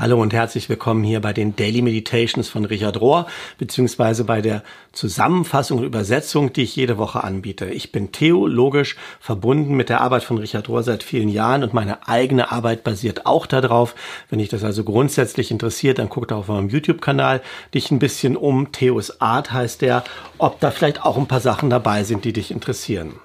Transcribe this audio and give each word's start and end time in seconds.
Hallo 0.00 0.18
und 0.18 0.32
herzlich 0.32 0.70
willkommen 0.70 1.04
hier 1.04 1.20
bei 1.20 1.34
den 1.34 1.56
Daily 1.56 1.82
Meditations 1.82 2.48
von 2.48 2.64
Richard 2.64 2.98
Rohr, 3.02 3.26
beziehungsweise 3.58 4.24
bei 4.24 4.40
der 4.40 4.62
Zusammenfassung 4.92 5.80
und 5.80 5.84
Übersetzung, 5.84 6.54
die 6.54 6.62
ich 6.62 6.74
jede 6.74 6.96
Woche 6.96 7.22
anbiete. 7.22 7.66
Ich 7.66 7.92
bin 7.92 8.10
theologisch 8.10 8.96
verbunden 9.20 9.76
mit 9.76 9.90
der 9.90 10.00
Arbeit 10.00 10.24
von 10.24 10.38
Richard 10.38 10.70
Rohr 10.70 10.82
seit 10.84 11.02
vielen 11.02 11.28
Jahren 11.28 11.62
und 11.62 11.74
meine 11.74 12.08
eigene 12.08 12.50
Arbeit 12.50 12.82
basiert 12.82 13.26
auch 13.26 13.44
darauf. 13.44 13.94
Wenn 14.30 14.38
dich 14.38 14.48
das 14.48 14.64
also 14.64 14.84
grundsätzlich 14.84 15.50
interessiert, 15.50 15.98
dann 15.98 16.08
guck 16.08 16.28
da 16.28 16.36
auf 16.36 16.48
meinem 16.48 16.70
YouTube-Kanal 16.70 17.42
dich 17.74 17.90
ein 17.90 17.98
bisschen 17.98 18.38
um. 18.38 18.72
Theos 18.72 19.20
Art 19.20 19.52
heißt 19.52 19.82
der, 19.82 20.04
ob 20.38 20.60
da 20.60 20.70
vielleicht 20.70 21.02
auch 21.02 21.18
ein 21.18 21.28
paar 21.28 21.40
Sachen 21.40 21.68
dabei 21.68 22.04
sind, 22.04 22.24
die 22.24 22.32
dich 22.32 22.52
interessieren. 22.52 23.16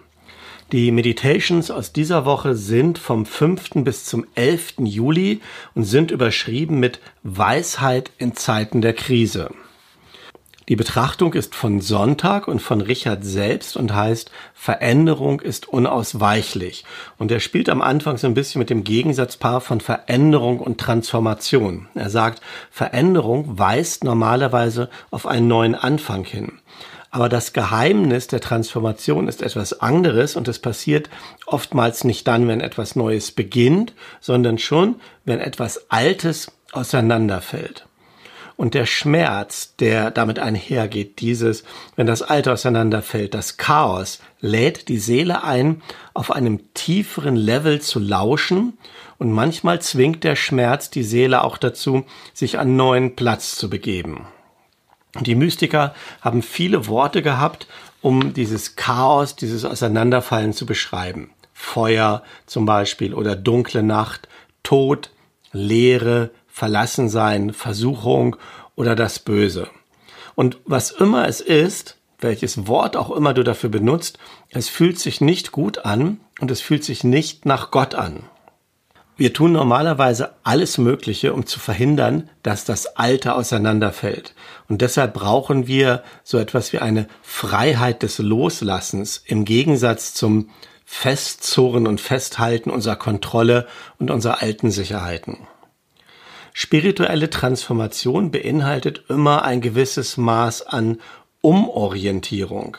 Die 0.72 0.92
Meditations 0.92 1.70
aus 1.70 1.94
dieser 1.94 2.26
Woche 2.26 2.56
sind 2.56 2.98
vom 2.98 3.28
5. 3.28 3.84
bis 3.84 4.06
zum 4.06 4.26
11. 4.34 4.74
Juli 4.80 5.42
und 5.76 5.84
sind 5.84 6.10
überschrieben 6.10 6.80
mit 6.80 7.00
Weisheit 7.22 8.10
in 8.18 8.36
Zeiten 8.36 8.82
der 8.82 8.94
Krise. 8.94 9.52
Die 10.68 10.76
Betrachtung 10.76 11.34
ist 11.36 11.54
von 11.54 11.82
Sonntag 11.82 12.48
und 12.48 12.64
von 12.64 12.82
Richard 12.82 13.24
selbst 13.24 13.78
und 13.78 13.94
heißt 13.94 14.32
Veränderung 14.56 15.40
ist 15.40 15.70
unausweichlich. 15.70 16.84
Und 17.20 17.30
er 17.30 17.42
spielt 17.42 17.70
am 17.70 17.84
Anfang 17.84 18.18
so 18.18 18.26
ein 18.26 18.34
bisschen 18.34 18.58
mit 18.58 18.72
dem 18.72 18.84
Gegensatzpaar 18.84 19.62
von 19.62 19.82
Veränderung 19.82 20.60
und 20.60 20.80
Transformation. 20.80 21.88
Er 21.94 22.10
sagt, 22.10 22.42
Veränderung 22.72 23.60
weist 23.60 24.04
normalerweise 24.04 24.90
auf 25.12 25.28
einen 25.28 25.48
neuen 25.48 25.76
Anfang 25.76 26.26
hin. 26.26 26.54
Aber 27.16 27.30
das 27.30 27.54
Geheimnis 27.54 28.28
der 28.28 28.42
Transformation 28.42 29.30
ist 29.30 29.42
etwas 29.42 29.80
anderes 29.80 30.36
und 30.36 30.50
es 30.50 30.60
passiert 30.60 31.10
oftmals 31.46 32.04
nicht 32.04 32.28
dann, 32.28 32.50
wenn 32.50 32.60
etwas 32.60 32.98
Neues 32.98 33.32
beginnt, 33.32 33.94
sondern 34.20 34.58
schon, 34.58 34.96
wenn 35.24 35.40
etwas 35.40 35.90
Altes 35.90 36.52
auseinanderfällt. 36.74 37.88
Und 38.58 38.74
der 38.74 38.86
Schmerz, 38.86 39.78
der 39.78 40.12
damit 40.12 40.40
einhergeht, 40.40 41.22
dieses, 41.22 41.64
wenn 41.96 42.06
das 42.06 42.22
Alte 42.22 42.52
auseinanderfällt, 42.52 43.34
das 43.34 43.56
Chaos, 43.56 44.20
lädt 44.42 44.90
die 44.90 45.00
Seele 45.00 45.46
ein, 45.46 45.84
auf 46.14 46.32
einem 46.32 46.74
tieferen 46.74 47.38
Level 47.38 47.80
zu 47.80 48.00
lauschen 48.00 48.78
und 49.20 49.32
manchmal 49.32 49.80
zwingt 49.80 50.26
der 50.26 50.36
Schmerz 50.36 50.90
die 50.90 51.04
Seele 51.04 51.46
auch 51.46 51.58
dazu, 51.58 52.04
sich 52.34 52.60
an 52.60 52.76
neuen 52.76 53.16
Platz 53.16 53.56
zu 53.56 53.70
begeben. 53.70 54.28
Die 55.22 55.36
Mystiker 55.36 55.96
haben 56.22 56.42
viele 56.42 56.88
Worte 56.88 57.22
gehabt, 57.22 57.68
um 58.02 58.34
dieses 58.34 58.76
Chaos, 58.76 59.36
dieses 59.36 59.66
Auseinanderfallen 59.66 60.54
zu 60.54 60.66
beschreiben. 60.66 61.32
Feuer 61.54 62.22
zum 62.46 62.66
Beispiel 62.66 63.14
oder 63.14 63.36
dunkle 63.36 63.82
Nacht, 63.82 64.28
Tod, 64.62 65.12
Leere, 65.54 66.32
Verlassensein, 66.48 67.54
Versuchung 67.54 68.36
oder 68.76 68.96
das 68.96 69.20
Böse. 69.20 69.70
Und 70.36 70.58
was 70.66 70.92
immer 70.92 71.28
es 71.28 71.40
ist, 71.40 71.98
welches 72.20 72.68
Wort 72.68 72.98
auch 72.98 73.12
immer 73.12 73.34
du 73.34 73.44
dafür 73.44 73.70
benutzt, 73.70 74.20
es 74.50 74.68
fühlt 74.68 75.00
sich 75.00 75.22
nicht 75.22 75.52
gut 75.52 75.86
an 75.86 76.20
und 76.42 76.52
es 76.52 76.62
fühlt 76.62 76.84
sich 76.84 77.04
nicht 77.04 77.46
nach 77.46 77.72
Gott 77.72 77.96
an. 77.96 78.24
Wir 79.18 79.34
tun 79.34 79.54
normalerweise 79.54 80.36
alles 80.44 80.78
Mögliche, 80.78 81.34
um 81.34 81.46
zu 81.46 81.60
verhindern, 81.60 82.30
dass 82.44 82.66
das 82.66 82.98
Alte 82.98 83.36
auseinanderfällt. 83.36 84.36
Und 84.68 84.82
deshalb 84.82 85.14
brauchen 85.14 85.68
wir 85.68 86.04
so 86.24 86.38
etwas 86.38 86.74
wie 86.74 86.80
eine 86.80 87.08
Freiheit 87.22 88.04
des 88.04 88.18
Loslassens 88.18 89.24
im 89.26 89.46
Gegensatz 89.46 90.14
zum 90.14 90.50
Festzurren 90.84 91.88
und 91.88 92.02
Festhalten 92.02 92.70
unserer 92.70 92.98
Kontrolle 92.98 93.68
und 94.00 94.12
unserer 94.12 94.42
alten 94.42 94.70
Sicherheiten. 94.70 95.48
Spirituelle 96.54 97.30
Transformation 97.30 98.32
beinhaltet 98.32 99.06
immer 99.10 99.44
ein 99.44 99.62
gewisses 99.62 100.18
Maß 100.18 100.68
an 100.68 101.00
Umorientierung. 101.42 102.78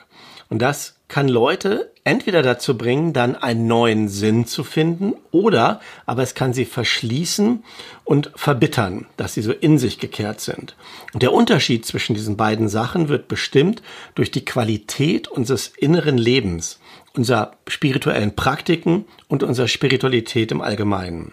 Und 0.48 0.60
das 0.60 0.95
kann 1.08 1.28
Leute 1.28 1.92
entweder 2.04 2.42
dazu 2.42 2.76
bringen, 2.76 3.12
dann 3.12 3.36
einen 3.36 3.66
neuen 3.66 4.08
Sinn 4.08 4.46
zu 4.46 4.64
finden, 4.64 5.14
oder 5.30 5.80
aber 6.04 6.22
es 6.22 6.34
kann 6.34 6.52
sie 6.52 6.64
verschließen 6.64 7.64
und 8.04 8.30
verbittern, 8.34 9.06
dass 9.16 9.34
sie 9.34 9.42
so 9.42 9.52
in 9.52 9.78
sich 9.78 9.98
gekehrt 9.98 10.40
sind. 10.40 10.76
Und 11.12 11.22
der 11.22 11.32
Unterschied 11.32 11.86
zwischen 11.86 12.14
diesen 12.14 12.36
beiden 12.36 12.68
Sachen 12.68 13.08
wird 13.08 13.28
bestimmt 13.28 13.82
durch 14.14 14.30
die 14.30 14.44
Qualität 14.44 15.28
unseres 15.28 15.68
inneren 15.76 16.18
Lebens, 16.18 16.80
unserer 17.14 17.52
spirituellen 17.66 18.34
Praktiken 18.34 19.04
und 19.28 19.42
unserer 19.42 19.68
Spiritualität 19.68 20.52
im 20.52 20.60
Allgemeinen. 20.60 21.32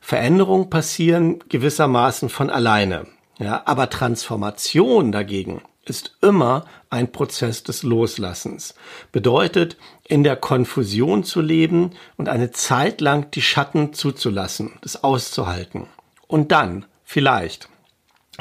Veränderungen 0.00 0.70
passieren 0.70 1.40
gewissermaßen 1.48 2.28
von 2.28 2.50
alleine. 2.50 3.06
Ja, 3.38 3.62
aber 3.66 3.90
Transformation 3.90 5.12
dagegen 5.12 5.60
ist 5.88 6.16
immer 6.20 6.64
ein 6.90 7.12
Prozess 7.12 7.62
des 7.62 7.82
Loslassens. 7.82 8.74
Bedeutet, 9.12 9.76
in 10.06 10.24
der 10.24 10.36
Konfusion 10.36 11.24
zu 11.24 11.40
leben 11.40 11.90
und 12.16 12.28
eine 12.28 12.50
Zeit 12.50 13.00
lang 13.00 13.30
die 13.30 13.42
Schatten 13.42 13.92
zuzulassen, 13.92 14.72
das 14.82 15.02
auszuhalten. 15.02 15.86
Und 16.26 16.52
dann, 16.52 16.86
vielleicht, 17.04 17.68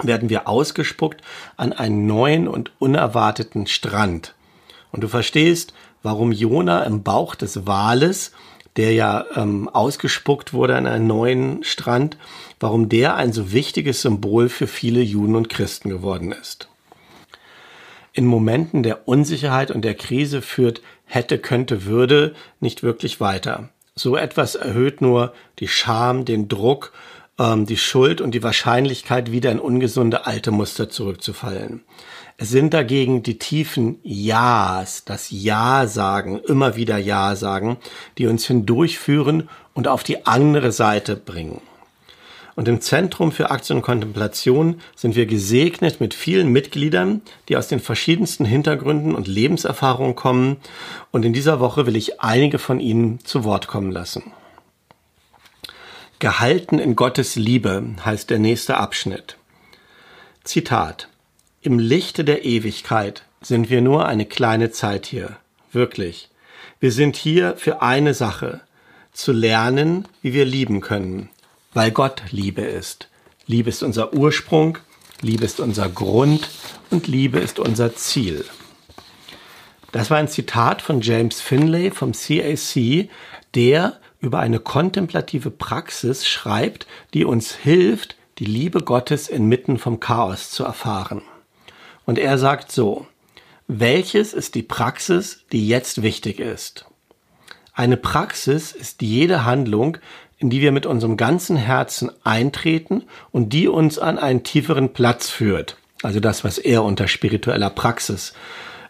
werden 0.01 0.29
wir 0.29 0.47
ausgespuckt 0.47 1.21
an 1.55 1.71
einen 1.71 2.05
neuen 2.05 2.47
und 2.47 2.71
unerwarteten 2.79 3.67
Strand. 3.67 4.35
Und 4.91 5.01
du 5.01 5.07
verstehst, 5.07 5.73
warum 6.03 6.31
Jona 6.31 6.83
im 6.83 7.03
Bauch 7.03 7.35
des 7.35 7.65
Wales, 7.65 8.31
der 8.75 8.93
ja 8.93 9.25
ähm, 9.35 9.69
ausgespuckt 9.69 10.51
wurde 10.51 10.75
an 10.75 10.85
einen 10.85 11.07
neuen 11.07 11.63
Strand, 11.63 12.17
warum 12.59 12.89
der 12.89 13.15
ein 13.15 13.31
so 13.31 13.51
wichtiges 13.53 14.01
Symbol 14.01 14.49
für 14.49 14.67
viele 14.67 15.01
Juden 15.01 15.35
und 15.35 15.49
Christen 15.49 15.89
geworden 15.89 16.31
ist 16.31 16.67
in 18.15 18.25
Momenten 18.25 18.81
der 18.81 19.07
Unsicherheit 19.07 19.71
und 19.71 19.83
der 19.83 19.93
Krise 19.93 20.41
führt 20.41 20.81
hätte, 21.03 21.37
könnte, 21.37 21.85
würde 21.85 22.33
nicht 22.61 22.81
wirklich 22.81 23.19
weiter. 23.19 23.69
So 23.93 24.15
etwas 24.15 24.55
erhöht 24.55 25.01
nur 25.01 25.33
die 25.59 25.67
Scham, 25.67 26.25
den 26.25 26.47
Druck, 26.47 26.93
ähm, 27.37 27.65
die 27.65 27.77
Schuld 27.77 28.21
und 28.21 28.31
die 28.31 28.41
Wahrscheinlichkeit, 28.41 29.31
wieder 29.31 29.51
in 29.51 29.59
ungesunde 29.59 30.25
alte 30.25 30.51
Muster 30.51 30.89
zurückzufallen. 30.89 31.83
Es 32.37 32.49
sind 32.49 32.73
dagegen 32.73 33.21
die 33.21 33.37
tiefen 33.37 33.99
Ja's, 34.03 35.03
das 35.03 35.27
Ja 35.29 35.85
sagen, 35.85 36.39
immer 36.39 36.77
wieder 36.77 36.97
Ja 36.97 37.35
sagen, 37.35 37.77
die 38.17 38.27
uns 38.27 38.45
hindurchführen 38.45 39.49
und 39.73 39.89
auf 39.89 40.03
die 40.03 40.25
andere 40.25 40.71
Seite 40.71 41.17
bringen. 41.17 41.61
Und 42.55 42.69
im 42.69 42.79
Zentrum 42.79 43.33
für 43.33 43.51
Aktien 43.51 43.77
und 43.77 43.81
Kontemplation 43.81 44.79
sind 44.95 45.15
wir 45.15 45.25
gesegnet 45.25 45.99
mit 45.99 46.13
vielen 46.13 46.49
Mitgliedern, 46.49 47.21
die 47.49 47.57
aus 47.57 47.67
den 47.67 47.81
verschiedensten 47.81 48.45
Hintergründen 48.45 49.13
und 49.13 49.27
Lebenserfahrungen 49.27 50.15
kommen. 50.15 50.57
Und 51.11 51.25
in 51.25 51.33
dieser 51.33 51.59
Woche 51.59 51.85
will 51.85 51.97
ich 51.97 52.21
einige 52.21 52.57
von 52.57 52.79
ihnen 52.79 53.19
zu 53.25 53.43
Wort 53.43 53.67
kommen 53.67 53.91
lassen. 53.91 54.31
Gehalten 56.19 56.79
in 56.79 56.95
Gottes 56.95 57.35
Liebe 57.35 57.83
heißt 58.05 58.29
der 58.29 58.39
nächste 58.39 58.77
Abschnitt. 58.77 59.35
Zitat. 60.45 61.09
Im 61.61 61.77
Lichte 61.77 62.23
der 62.23 62.45
Ewigkeit 62.45 63.23
sind 63.41 63.69
wir 63.69 63.81
nur 63.81 64.05
eine 64.05 64.25
kleine 64.25 64.71
Zeit 64.71 65.07
hier. 65.07 65.35
Wirklich. 65.73 66.29
Wir 66.79 66.93
sind 66.93 67.17
hier 67.17 67.57
für 67.57 67.81
eine 67.81 68.13
Sache. 68.13 68.61
Zu 69.11 69.33
lernen, 69.33 70.07
wie 70.21 70.33
wir 70.33 70.45
lieben 70.45 70.79
können 70.81 71.29
weil 71.75 71.91
Gott 71.91 72.23
Liebe 72.31 72.61
ist. 72.61 73.09
Liebe 73.45 73.69
ist 73.69 73.83
unser 73.83 74.13
Ursprung, 74.15 74.79
Liebe 75.21 75.45
ist 75.45 75.59
unser 75.59 75.87
Grund 75.87 76.49
und 76.89 77.05
Liebe 77.05 77.37
ist 77.37 77.59
unser 77.59 77.95
Ziel. 77.95 78.45
Das 79.91 80.09
war 80.09 80.17
ein 80.17 80.27
Zitat 80.27 80.81
von 80.81 81.01
James 81.01 81.41
Finlay 81.41 81.91
vom 81.91 82.13
CAC, 82.13 83.09
der 83.53 83.99
über 84.19 84.39
eine 84.39 84.59
kontemplative 84.59 85.51
Praxis 85.51 86.27
schreibt, 86.27 86.87
die 87.13 87.25
uns 87.25 87.53
hilft, 87.53 88.15
die 88.39 88.45
Liebe 88.45 88.81
Gottes 88.81 89.27
inmitten 89.27 89.77
vom 89.77 89.99
Chaos 89.99 90.49
zu 90.49 90.63
erfahren. 90.63 91.21
Und 92.05 92.17
er 92.17 92.37
sagt 92.37 92.71
so, 92.71 93.05
welches 93.67 94.33
ist 94.33 94.55
die 94.55 94.63
Praxis, 94.63 95.45
die 95.51 95.67
jetzt 95.67 96.01
wichtig 96.01 96.39
ist? 96.39 96.85
Eine 97.77 97.97
Praxis 97.97 98.71
ist 98.71 99.01
jede 99.01 99.43
Handlung, 99.43 99.97
in 100.37 100.49
die 100.49 100.61
wir 100.61 100.71
mit 100.71 100.85
unserem 100.85 101.17
ganzen 101.17 101.55
Herzen 101.55 102.11
eintreten 102.23 103.03
und 103.31 103.53
die 103.53 103.67
uns 103.67 103.97
an 103.99 104.19
einen 104.19 104.43
tieferen 104.43 104.93
Platz 104.93 105.29
führt. 105.29 105.77
Also 106.03 106.19
das, 106.19 106.43
was 106.43 106.57
er 106.57 106.83
unter 106.83 107.07
spiritueller 107.07 107.69
Praxis 107.69 108.33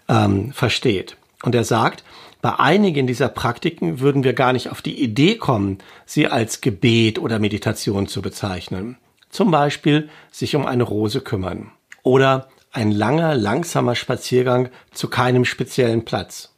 ähm, 0.08 0.52
versteht. 0.54 1.18
Und 1.44 1.56
er 1.56 1.64
sagt, 1.64 2.04
bei 2.42 2.60
einigen 2.60 3.08
dieser 3.08 3.30
Praktiken 3.30 4.00
würden 4.00 4.24
wir 4.24 4.34
gar 4.34 4.54
nicht 4.54 4.70
auf 4.70 4.82
die 4.82 5.02
Idee 5.02 5.36
kommen, 5.36 5.80
sie 6.06 6.28
als 6.28 6.62
Gebet 6.62 7.20
oder 7.20 7.40
Meditation 7.40 8.08
zu 8.08 8.22
bezeichnen. 8.22 8.98
Zum 9.30 9.52
Beispiel 9.52 10.10
sich 10.32 10.56
um 10.56 10.66
eine 10.66 10.84
Rose 10.84 11.22
kümmern 11.22 11.72
oder 12.04 12.50
ein 12.72 12.92
langer, 12.92 13.36
langsamer 13.36 13.96
Spaziergang 13.96 14.70
zu 14.92 15.10
keinem 15.10 15.46
speziellen 15.46 16.06
Platz. 16.06 16.54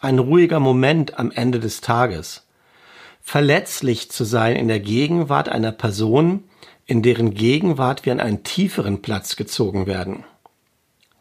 Ein 0.00 0.18
ruhiger 0.18 0.60
Moment 0.60 1.18
am 1.18 1.30
Ende 1.30 1.60
des 1.60 1.80
Tages 1.80 2.45
verletzlich 3.26 4.08
zu 4.08 4.22
sein 4.22 4.54
in 4.54 4.68
der 4.68 4.78
Gegenwart 4.78 5.48
einer 5.48 5.72
Person, 5.72 6.44
in 6.86 7.02
deren 7.02 7.34
Gegenwart 7.34 8.06
wir 8.06 8.12
an 8.12 8.20
einen 8.20 8.44
tieferen 8.44 9.02
Platz 9.02 9.34
gezogen 9.34 9.88
werden. 9.88 10.22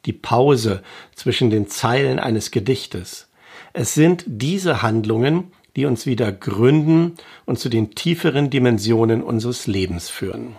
Die 0.06 0.14
Pause 0.14 0.84
zwischen 1.16 1.50
den 1.50 1.68
Zeilen 1.68 2.20
eines 2.20 2.52
Gedichtes. 2.52 3.28
Es 3.74 3.96
sind 3.96 4.24
diese 4.28 4.84
Handlungen, 4.84 5.52
die 5.76 5.88
uns 5.88 6.06
wieder 6.06 6.32
gründen 6.32 7.16
und 7.46 7.58
zu 7.58 7.70
den 7.70 7.96
tieferen 7.96 8.52
Dimensionen 8.52 9.24
unseres 9.24 9.66
Lebens 9.66 10.08
führen. 10.08 10.56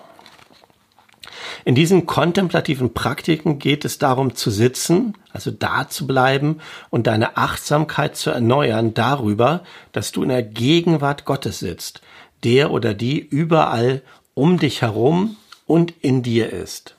In 1.65 1.75
diesen 1.75 2.07
kontemplativen 2.07 2.95
Praktiken 2.95 3.59
geht 3.59 3.85
es 3.85 3.99
darum 3.99 4.35
zu 4.35 4.51
sitzen, 4.51 5.15
also 5.33 5.51
da 5.51 5.89
zu 5.89 6.07
bleiben 6.07 6.61
und 6.91 7.07
deine 7.07 7.37
Achtsamkeit 7.37 8.17
zu 8.17 8.31
erneuern 8.31 8.95
darüber, 8.95 9.63
dass 9.93 10.13
du 10.13 10.23
in 10.23 10.29
der 10.29 10.43
Gegenwart 10.43 11.25
Gottes 11.25 11.59
sitzt, 11.59 12.01
der 12.45 12.71
oder 12.71 12.95
die 12.95 13.19
überall 13.19 14.03
um 14.35 14.59
dich 14.59 14.83
herum 14.83 15.37
und 15.67 15.95
in 16.01 16.23
dir 16.23 16.53
ist. 16.53 16.97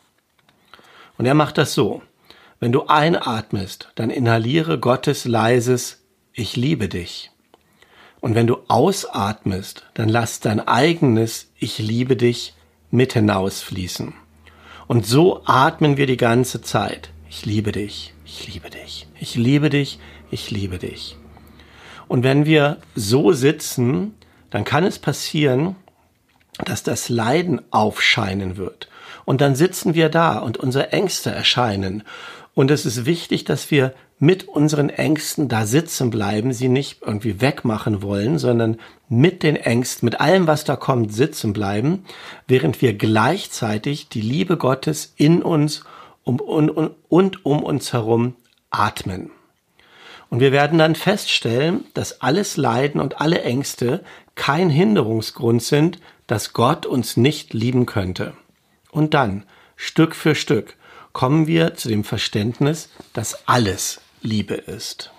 Und 1.17 1.25
er 1.25 1.33
macht 1.33 1.57
das 1.57 1.73
so. 1.73 2.01
Wenn 2.59 2.71
du 2.71 2.87
einatmest, 2.87 3.89
dann 3.95 4.09
inhaliere 4.09 4.79
Gottes 4.79 5.25
leises 5.25 6.03
Ich 6.33 6.55
liebe 6.55 6.89
dich. 6.89 7.31
Und 8.19 8.33
wenn 8.35 8.47
du 8.47 8.57
ausatmest, 8.67 9.85
dann 9.93 10.09
lass 10.09 10.39
dein 10.39 10.59
eigenes 10.59 11.51
Ich 11.59 11.77
liebe 11.77 12.15
dich 12.15 12.55
mit 12.89 13.13
hinausfließen. 13.13 14.13
Und 14.87 15.05
so 15.05 15.41
atmen 15.45 15.97
wir 15.97 16.07
die 16.07 16.17
ganze 16.17 16.61
Zeit. 16.61 17.09
Ich 17.29 17.45
liebe 17.45 17.73
dich, 17.73 18.13
ich 18.25 18.47
liebe 18.47 18.69
dich, 18.69 19.07
ich 19.19 19.35
liebe 19.35 19.69
dich, 19.69 19.99
ich 20.31 20.49
liebe 20.49 20.77
dich. 20.77 21.17
Und 22.07 22.23
wenn 22.23 22.45
wir 22.45 22.77
so 22.95 23.33
sitzen, 23.33 24.15
dann 24.49 24.63
kann 24.63 24.85
es 24.85 24.97
passieren, 24.97 25.75
dass 26.63 26.83
das 26.83 27.09
Leiden 27.09 27.61
aufscheinen 27.69 28.55
wird. 28.55 28.87
Und 29.25 29.41
dann 29.41 29.55
sitzen 29.55 29.93
wir 29.93 30.07
da 30.07 30.39
und 30.39 30.57
unsere 30.57 30.93
Ängste 30.93 31.31
erscheinen. 31.31 32.03
Und 32.53 32.71
es 32.71 32.85
ist 32.85 33.05
wichtig, 33.05 33.43
dass 33.43 33.69
wir 33.71 33.93
mit 34.19 34.47
unseren 34.47 34.89
Ängsten 34.89 35.47
da 35.47 35.65
sitzen 35.65 36.09
bleiben, 36.09 36.51
sie 36.51 36.69
nicht 36.69 37.01
irgendwie 37.01 37.39
wegmachen 37.39 38.01
wollen, 38.01 38.39
sondern 38.39 38.77
mit 39.09 39.43
den 39.43 39.55
Ängsten, 39.55 40.05
mit 40.07 40.19
allem, 40.19 40.47
was 40.47 40.63
da 40.63 40.75
kommt, 40.75 41.13
sitzen 41.13 41.53
bleiben, 41.53 42.03
während 42.47 42.81
wir 42.81 42.93
gleichzeitig 42.93 44.09
die 44.09 44.21
Liebe 44.21 44.57
Gottes 44.57 45.13
in 45.17 45.43
uns 45.43 45.83
um, 46.23 46.39
und, 46.39 46.69
und, 46.69 46.95
und 47.09 47.45
um 47.45 47.63
uns 47.63 47.93
herum 47.93 48.35
atmen. 48.71 49.29
Und 50.29 50.39
wir 50.39 50.51
werden 50.51 50.79
dann 50.79 50.95
feststellen, 50.95 51.85
dass 51.93 52.21
alles 52.21 52.57
Leiden 52.57 52.99
und 52.99 53.21
alle 53.21 53.43
Ängste 53.43 54.03
kein 54.35 54.69
Hinderungsgrund 54.69 55.63
sind, 55.63 55.99
dass 56.25 56.53
Gott 56.53 56.85
uns 56.85 57.17
nicht 57.17 57.53
lieben 57.53 57.85
könnte. 57.85 58.33
Und 58.91 59.13
dann, 59.13 59.43
Stück 59.75 60.15
für 60.15 60.35
Stück, 60.35 60.75
kommen 61.13 61.47
wir 61.47 61.75
zu 61.75 61.87
dem 61.87 62.03
Verständnis, 62.03 62.89
dass 63.13 63.47
alles 63.47 64.01
Liebe 64.21 64.55
ist. 64.55 65.11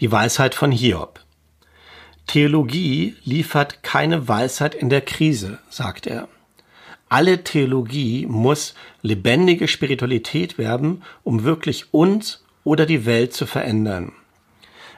Die 0.00 0.12
Weisheit 0.12 0.54
von 0.54 0.70
Hiob. 0.70 1.20
Theologie 2.26 3.16
liefert 3.24 3.82
keine 3.82 4.28
Weisheit 4.28 4.74
in 4.74 4.90
der 4.90 5.00
Krise, 5.00 5.58
sagt 5.68 6.06
er. 6.06 6.28
Alle 7.08 7.42
Theologie 7.42 8.26
muss 8.26 8.74
lebendige 9.02 9.66
Spiritualität 9.66 10.58
werben, 10.58 11.02
um 11.24 11.42
wirklich 11.42 11.92
uns 11.92 12.44
oder 12.62 12.86
die 12.86 13.06
Welt 13.06 13.32
zu 13.32 13.46
verändern. 13.46 14.12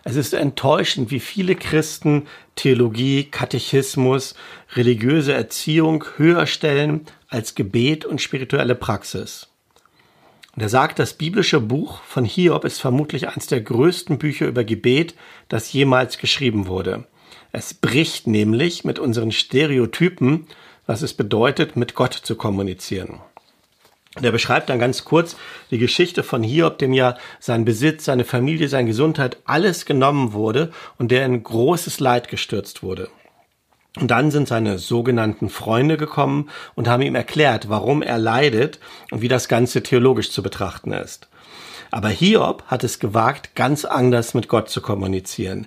Es 0.05 0.17
ist 0.17 0.35
enttäuschend, 0.35 1.11
wie 1.11 1.21
viele 1.21 1.55
Christen 1.55 2.27
Theologie, 2.57 3.25
Katechismus, 3.25 4.35
religiöse 4.75 5.33
Erziehung 5.33 6.05
höher 6.17 6.47
stellen 6.47 7.07
als 7.29 7.55
Gebet 7.55 8.05
und 8.05 8.21
spirituelle 8.21 8.75
Praxis. 8.75 9.52
Und 10.55 10.63
er 10.63 10.69
sagt, 10.69 10.99
das 10.99 11.15
biblische 11.15 11.61
Buch 11.61 12.03
von 12.03 12.25
Hiob 12.25 12.65
ist 12.65 12.81
vermutlich 12.81 13.29
eines 13.29 13.47
der 13.47 13.63
größten 13.63 14.19
Bücher 14.19 14.47
über 14.47 14.65
Gebet, 14.65 15.15
das 15.49 15.73
jemals 15.73 16.19
geschrieben 16.19 16.67
wurde. 16.67 17.05
Es 17.53 17.75
bricht 17.75 18.27
nämlich 18.27 18.85
mit 18.85 18.99
unseren 18.99 19.33
Stereotypen, 19.33 20.47
was 20.87 21.03
es 21.03 21.15
bedeutet, 21.15 21.77
mit 21.77 21.95
Gott 21.95 22.13
zu 22.15 22.37
kommunizieren. 22.37 23.21
Und 24.17 24.25
er 24.25 24.33
beschreibt 24.33 24.69
dann 24.69 24.79
ganz 24.79 25.05
kurz 25.05 25.37
die 25.71 25.79
Geschichte 25.79 26.23
von 26.23 26.43
Hiob, 26.43 26.79
dem 26.79 26.93
ja 26.93 27.17
sein 27.41 27.65
Besitz, 27.65 28.05
seine 28.05 28.25
Familie, 28.25 28.69
seine 28.69 28.89
Gesundheit, 28.89 29.39
alles 29.47 29.87
genommen 29.87 30.35
wurde 30.35 30.71
und 30.99 31.11
der 31.11 31.25
in 31.25 31.43
großes 31.43 31.99
Leid 31.99 32.29
gestürzt 32.29 32.83
wurde. 32.83 33.09
Und 33.99 34.11
dann 34.11 34.31
sind 34.31 34.49
seine 34.49 34.79
sogenannten 34.79 35.51
Freunde 35.51 35.99
gekommen 35.99 36.49
und 36.75 36.89
haben 36.89 37.03
ihm 37.03 37.15
erklärt, 37.15 37.69
warum 37.69 38.01
er 38.01 38.19
leidet 38.19 38.79
und 39.11 39.21
wie 39.21 39.29
das 39.29 39.49
Ganze 39.49 39.83
theologisch 39.83 40.31
zu 40.31 40.43
betrachten 40.43 40.93
ist. 40.93 41.29
Aber 41.91 42.09
Hiob 42.09 42.65
hat 42.69 42.85
es 42.85 42.99
gewagt, 43.01 43.55
ganz 43.55 43.85
anders 43.85 44.33
mit 44.33 44.49
Gott 44.49 44.71
zu 44.71 44.81
kommunizieren, 44.81 45.67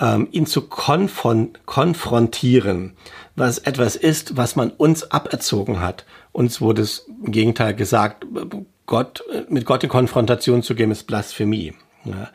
ähm, 0.00 0.28
ihn 0.30 0.44
zu 0.44 0.68
konfron 0.68 1.56
konfrontieren, 1.64 2.94
was 3.36 3.58
etwas 3.58 3.96
ist, 3.96 4.36
was 4.36 4.54
man 4.54 4.70
uns 4.70 5.10
aberzogen 5.10 5.80
hat. 5.80 6.04
Uns 6.32 6.60
wurde 6.60 6.82
es 6.82 7.06
im 7.24 7.32
Gegenteil 7.32 7.74
gesagt, 7.74 8.26
Gott, 8.84 9.24
mit 9.48 9.64
Gott 9.64 9.82
in 9.82 9.88
Konfrontation 9.88 10.62
zu 10.62 10.74
gehen, 10.74 10.90
ist 10.90 11.06
Blasphemie. 11.06 11.72
Ja. 12.04 12.28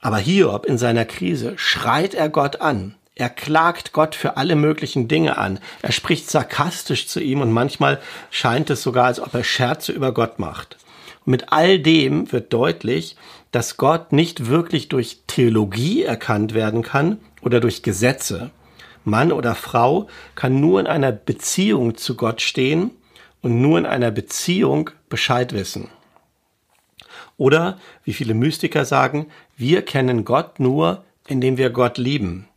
Aber 0.00 0.18
Hiob 0.18 0.66
in 0.66 0.78
seiner 0.78 1.04
Krise 1.04 1.52
schreit 1.56 2.14
er 2.14 2.28
Gott 2.28 2.60
an 2.60 2.96
er 3.14 3.28
klagt 3.28 3.92
Gott 3.92 4.14
für 4.14 4.36
alle 4.36 4.56
möglichen 4.56 5.06
Dinge 5.06 5.36
an. 5.36 5.58
Er 5.82 5.92
spricht 5.92 6.30
sarkastisch 6.30 7.06
zu 7.08 7.20
ihm 7.20 7.42
und 7.42 7.52
manchmal 7.52 8.00
scheint 8.30 8.70
es 8.70 8.82
sogar, 8.82 9.06
als 9.06 9.20
ob 9.20 9.34
er 9.34 9.44
Scherze 9.44 9.92
über 9.92 10.12
Gott 10.12 10.38
macht. 10.38 10.78
Mit 11.24 11.52
all 11.52 11.78
dem 11.78 12.32
wird 12.32 12.52
deutlich, 12.52 13.16
dass 13.50 13.76
Gott 13.76 14.12
nicht 14.12 14.46
wirklich 14.46 14.88
durch 14.88 15.20
Theologie 15.26 16.02
erkannt 16.02 16.54
werden 16.54 16.82
kann 16.82 17.18
oder 17.42 17.60
durch 17.60 17.82
Gesetze. 17.82 18.50
Mann 19.04 19.30
oder 19.30 19.54
Frau 19.54 20.08
kann 20.34 20.60
nur 20.60 20.80
in 20.80 20.86
einer 20.86 21.12
Beziehung 21.12 21.96
zu 21.96 22.16
Gott 22.16 22.40
stehen 22.40 22.92
und 23.42 23.60
nur 23.60 23.78
in 23.78 23.86
einer 23.86 24.10
Beziehung 24.10 24.90
Bescheid 25.10 25.52
wissen. 25.52 25.88
Oder, 27.36 27.78
wie 28.04 28.12
viele 28.14 28.34
Mystiker 28.34 28.84
sagen, 28.84 29.26
wir 29.56 29.82
kennen 29.82 30.24
Gott 30.24 30.60
nur, 30.60 31.04
indem 31.26 31.58
wir 31.58 31.70
Gott 31.70 31.98
lieben. 31.98 32.48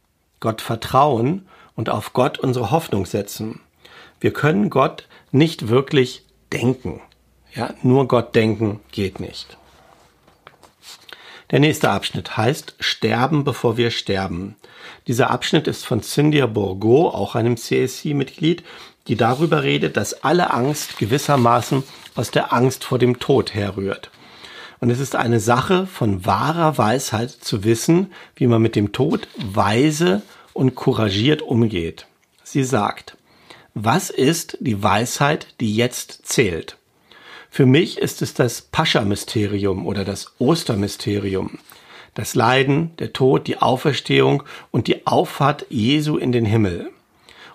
Gott 0.46 0.62
vertrauen 0.62 1.48
und 1.76 1.90
auf 1.90 2.14
Gott 2.14 2.38
unsere 2.38 2.70
Hoffnung 2.70 3.08
setzen. 3.08 3.62
Wir 4.20 4.32
können 4.32 4.70
Gott 4.70 5.08
nicht 5.32 5.70
wirklich 5.70 6.24
denken. 6.54 7.02
Ja, 7.56 7.74
nur 7.82 8.08
Gott 8.08 8.36
denken 8.36 8.80
geht 8.92 9.20
nicht. 9.20 9.58
Der 11.50 11.60
nächste 11.60 11.90
Abschnitt 11.90 12.38
heißt 12.38 12.76
Sterben, 12.80 13.44
bevor 13.44 13.76
wir 13.76 13.90
sterben. 13.90 14.56
Dieser 15.08 15.32
Abschnitt 15.32 15.66
ist 15.66 15.84
von 15.84 16.04
Cynthia 16.04 16.46
Bourgo, 16.46 17.10
auch 17.10 17.34
einem 17.34 17.58
CSC-Mitglied, 17.58 18.64
die 19.08 19.16
darüber 19.16 19.64
redet, 19.64 19.98
dass 19.98 20.24
alle 20.24 20.54
Angst 20.54 21.00
gewissermaßen 21.00 21.82
aus 22.14 22.30
der 22.30 22.54
Angst 22.54 22.84
vor 22.84 23.00
dem 23.00 23.18
Tod 23.18 23.56
herrührt. 23.56 24.12
Und 24.80 24.92
es 24.92 25.00
ist 25.00 25.16
eine 25.16 25.40
Sache 25.40 25.88
von 25.88 26.24
wahrer 26.24 26.78
Weisheit 26.78 27.32
zu 27.32 27.64
wissen, 27.64 28.14
wie 28.36 28.46
man 28.46 28.62
mit 28.62 28.76
dem 28.76 28.92
Tod 28.92 29.28
weise 29.38 30.22
und 30.56 30.74
couragiert 30.74 31.42
umgeht. 31.42 32.08
Sie 32.44 32.64
sagt, 32.64 33.18
was 33.74 34.10
ist 34.10 34.58
die 34.62 34.82
Weisheit, 34.82 35.48
die 35.60 35.76
jetzt 35.76 36.26
zählt? 36.26 36.78
Für 37.50 37.66
mich 37.66 37.98
ist 37.98 38.22
es 38.22 38.34
das 38.34 38.62
Pascha-Mysterium 38.62 39.86
oder 39.86 40.06
das 40.06 40.34
Ostermysterium. 40.40 41.60
Das 42.14 42.36
Leiden, 42.36 42.96
der 43.00 43.12
Tod, 43.12 43.48
die 43.48 43.58
Auferstehung 43.58 44.44
und 44.72 44.88
die 44.88 45.06
Auffahrt 45.06 45.66
Jesu 45.70 46.18
in 46.18 46.32
den 46.32 46.46
Himmel. 46.46 46.90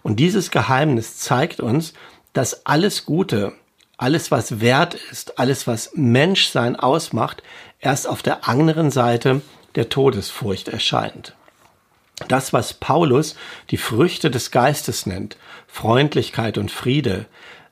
Und 0.02 0.20
dieses 0.20 0.50
Geheimnis 0.50 1.16
zeigt 1.16 1.60
uns, 1.60 1.94
dass 2.34 2.66
alles 2.66 3.06
Gute, 3.06 3.54
alles 3.96 4.30
was 4.30 4.60
wert 4.60 4.94
ist, 5.10 5.38
alles 5.38 5.66
was 5.66 5.92
Menschsein 5.94 6.76
ausmacht, 6.76 7.42
erst 7.80 8.06
auf 8.06 8.22
der 8.22 8.46
anderen 8.46 8.90
Seite 8.90 9.40
der 9.74 9.88
Todesfurcht 9.88 10.68
erscheint. 10.68 11.34
Das, 12.28 12.52
was 12.52 12.74
Paulus 12.74 13.36
die 13.70 13.76
Früchte 13.76 14.30
des 14.30 14.50
Geistes 14.50 15.06
nennt, 15.06 15.36
Freundlichkeit 15.66 16.58
und 16.58 16.70
Friede, 16.70 17.26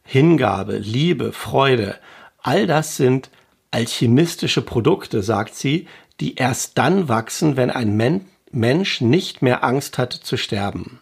Hingabe, 0.04 0.78
Liebe, 0.78 1.32
Freude, 1.32 1.96
all 2.42 2.66
das 2.66 2.96
sind 2.96 3.30
alchemistische 3.70 4.62
Produkte, 4.62 5.22
sagt 5.22 5.54
sie, 5.54 5.86
die 6.20 6.36
erst 6.36 6.78
dann 6.78 7.08
wachsen, 7.08 7.56
wenn 7.56 7.70
ein 7.70 7.96
Men 7.96 8.26
Mensch 8.50 9.02
nicht 9.02 9.42
mehr 9.42 9.62
Angst 9.62 9.98
hat 9.98 10.12
zu 10.12 10.38
sterben. 10.38 11.00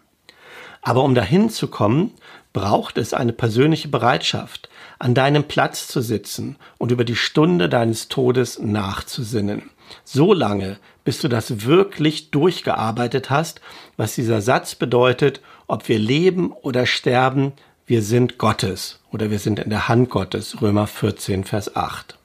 Aber 0.81 1.03
um 1.03 1.15
dahin 1.15 1.49
zu 1.49 1.69
kommen, 1.69 2.13
braucht 2.51 2.97
es 2.97 3.13
eine 3.13 3.31
persönliche 3.31 3.87
Bereitschaft, 3.87 4.67
an 4.99 5.13
deinem 5.13 5.43
Platz 5.43 5.87
zu 5.87 6.01
sitzen 6.01 6.55
und 6.77 6.91
über 6.91 7.03
die 7.03 7.15
Stunde 7.15 7.69
deines 7.69 8.07
Todes 8.07 8.59
nachzusinnen. 8.59 9.69
So 10.03 10.33
lange, 10.33 10.77
bis 11.03 11.21
du 11.21 11.27
das 11.27 11.65
wirklich 11.65 12.31
durchgearbeitet 12.31 13.29
hast, 13.29 13.61
was 13.95 14.15
dieser 14.15 14.41
Satz 14.41 14.75
bedeutet, 14.75 15.41
ob 15.67 15.87
wir 15.87 15.99
leben 15.99 16.51
oder 16.51 16.85
sterben, 16.85 17.53
wir 17.85 18.01
sind 18.01 18.37
Gottes 18.37 18.99
oder 19.11 19.31
wir 19.31 19.39
sind 19.39 19.59
in 19.59 19.69
der 19.69 19.87
Hand 19.87 20.09
Gottes, 20.09 20.61
Römer 20.61 20.87
14, 20.87 21.45
Vers 21.45 21.75
8. 21.75 22.17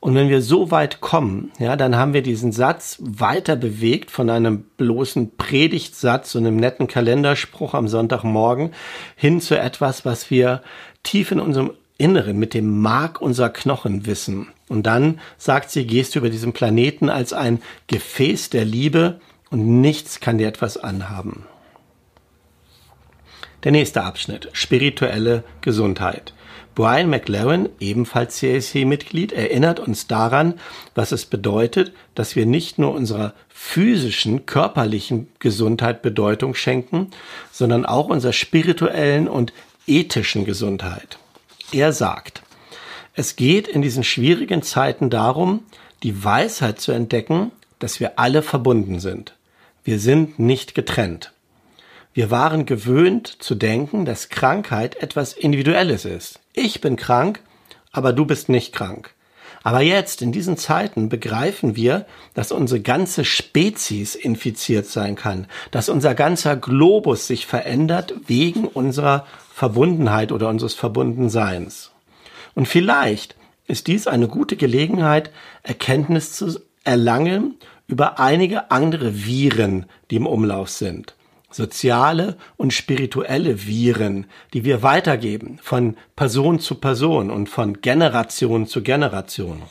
Und 0.00 0.14
wenn 0.14 0.28
wir 0.28 0.42
so 0.42 0.70
weit 0.70 1.00
kommen, 1.00 1.50
ja, 1.58 1.74
dann 1.74 1.96
haben 1.96 2.12
wir 2.12 2.22
diesen 2.22 2.52
Satz 2.52 2.98
weiter 3.00 3.56
bewegt 3.56 4.10
von 4.10 4.28
einem 4.28 4.64
bloßen 4.76 5.36
Predigtsatz 5.36 6.34
und 6.34 6.46
einem 6.46 6.56
netten 6.56 6.86
Kalenderspruch 6.86 7.74
am 7.74 7.88
Sonntagmorgen 7.88 8.72
hin 9.16 9.40
zu 9.40 9.58
etwas, 9.58 10.04
was 10.04 10.30
wir 10.30 10.62
tief 11.06 11.30
in 11.30 11.40
unserem 11.40 11.72
Inneren 11.98 12.38
mit 12.38 12.52
dem 12.52 12.80
Mark 12.80 13.22
unserer 13.22 13.48
Knochen 13.48 14.04
wissen. 14.04 14.48
Und 14.68 14.84
dann, 14.84 15.20
sagt 15.38 15.70
sie, 15.70 15.86
gehst 15.86 16.14
du 16.14 16.18
über 16.18 16.28
diesen 16.28 16.52
Planeten 16.52 17.08
als 17.08 17.32
ein 17.32 17.62
Gefäß 17.86 18.50
der 18.50 18.64
Liebe 18.64 19.20
und 19.50 19.80
nichts 19.80 20.20
kann 20.20 20.38
dir 20.38 20.48
etwas 20.48 20.76
anhaben. 20.76 21.46
Der 23.64 23.72
nächste 23.72 24.02
Abschnitt, 24.02 24.50
spirituelle 24.52 25.42
Gesundheit. 25.62 26.34
Brian 26.76 27.08
McLaren, 27.08 27.70
ebenfalls 27.80 28.38
CAC-Mitglied, 28.38 29.32
erinnert 29.32 29.80
uns 29.80 30.06
daran, 30.08 30.54
was 30.94 31.10
es 31.10 31.24
bedeutet, 31.24 31.92
dass 32.14 32.36
wir 32.36 32.44
nicht 32.44 32.78
nur 32.78 32.92
unserer 32.92 33.32
physischen, 33.48 34.44
körperlichen 34.44 35.28
Gesundheit 35.38 36.02
Bedeutung 36.02 36.54
schenken, 36.54 37.12
sondern 37.50 37.86
auch 37.86 38.08
unserer 38.08 38.34
spirituellen 38.34 39.26
und 39.26 39.54
ethischen 39.86 40.44
Gesundheit. 40.44 41.18
Er 41.72 41.92
sagt, 41.92 42.42
es 43.14 43.36
geht 43.36 43.68
in 43.68 43.82
diesen 43.82 44.04
schwierigen 44.04 44.62
Zeiten 44.62 45.10
darum, 45.10 45.64
die 46.02 46.24
Weisheit 46.24 46.80
zu 46.80 46.92
entdecken, 46.92 47.50
dass 47.78 48.00
wir 48.00 48.18
alle 48.18 48.42
verbunden 48.42 49.00
sind. 49.00 49.34
Wir 49.84 49.98
sind 49.98 50.38
nicht 50.38 50.74
getrennt. 50.74 51.32
Wir 52.12 52.30
waren 52.30 52.66
gewöhnt 52.66 53.26
zu 53.40 53.54
denken, 53.54 54.04
dass 54.04 54.28
Krankheit 54.28 54.96
etwas 54.96 55.32
Individuelles 55.32 56.04
ist. 56.04 56.40
Ich 56.54 56.80
bin 56.80 56.96
krank, 56.96 57.40
aber 57.92 58.12
du 58.12 58.24
bist 58.24 58.48
nicht 58.48 58.74
krank. 58.74 59.10
Aber 59.62 59.80
jetzt, 59.80 60.22
in 60.22 60.30
diesen 60.30 60.56
Zeiten, 60.56 61.08
begreifen 61.08 61.74
wir, 61.74 62.06
dass 62.34 62.52
unsere 62.52 62.80
ganze 62.80 63.24
Spezies 63.24 64.14
infiziert 64.14 64.86
sein 64.86 65.16
kann, 65.16 65.46
dass 65.72 65.88
unser 65.88 66.14
ganzer 66.14 66.56
Globus 66.56 67.26
sich 67.26 67.46
verändert 67.46 68.14
wegen 68.26 68.66
unserer 68.66 69.26
Verbundenheit 69.56 70.32
oder 70.32 70.50
unseres 70.50 70.74
Verbundenseins. 70.74 71.90
Und 72.54 72.68
vielleicht 72.68 73.36
ist 73.66 73.86
dies 73.86 74.06
eine 74.06 74.28
gute 74.28 74.54
Gelegenheit, 74.54 75.30
Erkenntnis 75.62 76.34
zu 76.34 76.60
erlangen 76.84 77.54
über 77.86 78.20
einige 78.20 78.70
andere 78.70 79.24
Viren, 79.24 79.86
die 80.10 80.16
im 80.16 80.26
Umlauf 80.26 80.68
sind 80.68 81.14
soziale 81.48 82.36
und 82.58 82.74
spirituelle 82.74 83.66
Viren, 83.66 84.26
die 84.52 84.64
wir 84.66 84.82
weitergeben 84.82 85.58
von 85.62 85.96
Person 86.16 86.60
zu 86.60 86.74
Person 86.74 87.30
und 87.30 87.48
von 87.48 87.80
Generation 87.80 88.66
zu 88.66 88.82
Generation. 88.82 89.62